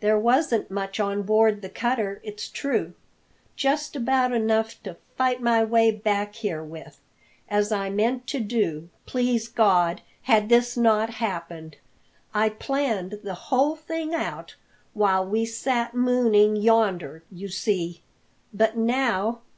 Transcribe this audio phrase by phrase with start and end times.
[0.00, 2.94] There wasn't much on board the cutter, it's true;
[3.54, 6.98] just about enough to fight my way back here with
[7.50, 11.76] as I meant to do, please God, had this not happened.
[12.32, 14.54] I planned the whole thing out
[14.94, 18.00] while we sat mooning yonder, you see.
[18.54, 19.42] But now!"